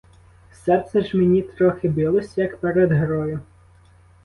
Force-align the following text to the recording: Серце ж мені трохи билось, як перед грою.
Серце 0.53 1.01
ж 1.01 1.17
мені 1.17 1.41
трохи 1.41 1.89
билось, 1.89 2.37
як 2.37 2.57
перед 2.57 2.91
грою. 2.91 3.39